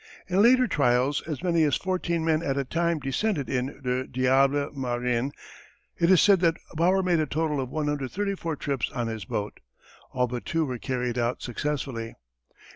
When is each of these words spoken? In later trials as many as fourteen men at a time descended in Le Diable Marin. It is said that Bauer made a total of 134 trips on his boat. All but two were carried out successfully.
In 0.27 0.41
later 0.41 0.65
trials 0.65 1.21
as 1.27 1.43
many 1.43 1.63
as 1.63 1.75
fourteen 1.75 2.25
men 2.25 2.41
at 2.41 2.57
a 2.57 2.63
time 2.65 2.97
descended 2.97 3.47
in 3.47 3.79
Le 3.83 4.07
Diable 4.07 4.71
Marin. 4.73 5.31
It 5.95 6.09
is 6.09 6.19
said 6.19 6.39
that 6.39 6.57
Bauer 6.73 7.03
made 7.03 7.19
a 7.19 7.27
total 7.27 7.61
of 7.61 7.69
134 7.69 8.55
trips 8.55 8.89
on 8.95 9.05
his 9.05 9.25
boat. 9.25 9.59
All 10.11 10.25
but 10.25 10.43
two 10.43 10.65
were 10.65 10.79
carried 10.79 11.19
out 11.19 11.43
successfully. 11.43 12.15